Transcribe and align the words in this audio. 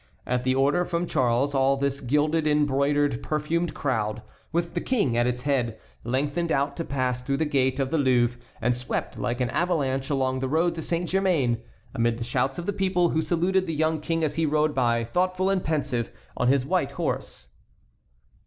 At 0.25 0.43
the 0.43 0.55
order 0.55 0.83
from 0.83 1.05
Charles 1.05 1.53
all 1.53 1.77
this 1.77 2.01
gilded, 2.01 2.47
embroidered, 2.47 3.21
perfumed 3.21 3.75
crowd, 3.75 4.23
with 4.51 4.73
the 4.73 4.81
King 4.81 5.15
at 5.15 5.27
its 5.27 5.43
head, 5.43 5.77
lengthened 6.03 6.51
out 6.51 6.75
to 6.77 6.83
pass 6.83 7.21
through 7.21 7.37
the 7.37 7.45
gate 7.45 7.79
of 7.79 7.91
the 7.91 7.99
Louvre, 7.99 8.39
and 8.63 8.75
swept 8.75 9.19
like 9.19 9.39
an 9.41 9.51
avalanche 9.51 10.09
along 10.09 10.39
the 10.39 10.49
road 10.49 10.73
to 10.73 10.81
Saint 10.81 11.07
Germain, 11.07 11.61
amid 11.93 12.17
the 12.17 12.23
shouts 12.23 12.57
of 12.57 12.65
the 12.65 12.73
people, 12.73 13.09
who 13.09 13.21
saluted 13.21 13.67
the 13.67 13.75
young 13.75 13.99
King 14.01 14.23
as 14.23 14.33
he 14.33 14.45
rode 14.47 14.73
by, 14.73 15.03
thoughtful 15.03 15.51
and 15.51 15.63
pensive, 15.63 16.09
on 16.35 16.47
his 16.47 16.65
white 16.65 16.93
horse. 16.93 17.49